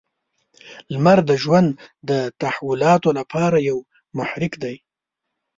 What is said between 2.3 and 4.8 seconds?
تحولاتو لپاره یو محرک دی.